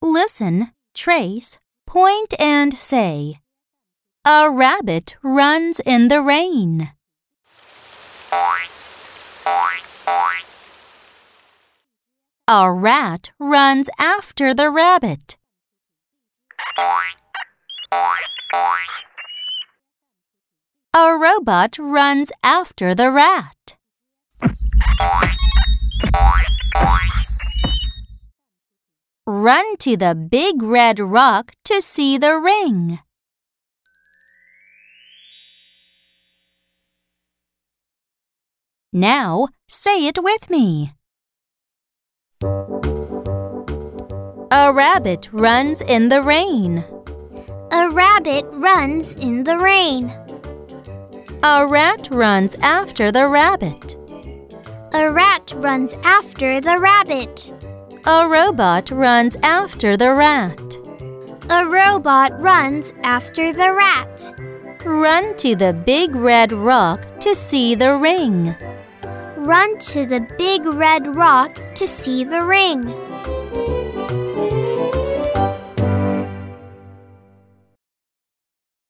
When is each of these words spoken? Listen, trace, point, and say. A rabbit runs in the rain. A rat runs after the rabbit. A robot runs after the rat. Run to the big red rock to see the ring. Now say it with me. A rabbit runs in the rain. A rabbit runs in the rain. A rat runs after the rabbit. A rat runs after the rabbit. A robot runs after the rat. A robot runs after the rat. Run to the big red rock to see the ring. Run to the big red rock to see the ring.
Listen, 0.00 0.72
trace, 0.94 1.58
point, 1.86 2.32
and 2.38 2.72
say. 2.78 3.40
A 4.24 4.50
rabbit 4.50 5.16
runs 5.22 5.80
in 5.80 6.08
the 6.08 6.22
rain. 6.22 6.92
A 12.48 12.72
rat 12.72 13.30
runs 13.38 13.90
after 13.98 14.54
the 14.54 14.70
rabbit. 14.70 15.36
A 20.94 21.16
robot 21.18 21.78
runs 21.78 22.32
after 22.42 22.94
the 22.94 23.10
rat. 23.10 23.76
Run 29.38 29.76
to 29.76 29.96
the 29.96 30.16
big 30.16 30.64
red 30.64 30.98
rock 30.98 31.52
to 31.66 31.80
see 31.80 32.18
the 32.18 32.36
ring. 32.36 32.98
Now 38.92 39.46
say 39.68 40.08
it 40.08 40.20
with 40.20 40.50
me. 40.50 40.92
A 44.50 44.72
rabbit 44.72 45.28
runs 45.30 45.82
in 45.82 46.08
the 46.08 46.20
rain. 46.20 46.84
A 47.70 47.88
rabbit 47.90 48.44
runs 48.50 49.12
in 49.12 49.44
the 49.44 49.56
rain. 49.56 50.10
A 51.44 51.64
rat 51.64 52.08
runs 52.10 52.56
after 52.56 53.12
the 53.12 53.28
rabbit. 53.28 53.94
A 54.92 55.12
rat 55.12 55.52
runs 55.54 55.92
after 56.02 56.60
the 56.60 56.76
rabbit. 56.80 57.52
A 58.06 58.28
robot 58.28 58.90
runs 58.90 59.36
after 59.42 59.96
the 59.96 60.12
rat. 60.12 60.58
A 61.50 61.66
robot 61.66 62.40
runs 62.40 62.92
after 63.02 63.52
the 63.52 63.72
rat. 63.72 64.34
Run 64.84 65.36
to 65.38 65.56
the 65.56 65.72
big 65.72 66.14
red 66.14 66.52
rock 66.52 67.00
to 67.20 67.34
see 67.34 67.74
the 67.74 67.96
ring. 67.96 68.54
Run 69.36 69.78
to 69.78 70.06
the 70.06 70.20
big 70.38 70.64
red 70.64 71.16
rock 71.16 71.58
to 71.74 71.86
see 71.86 72.24
the 72.24 72.42
ring. 72.42 72.94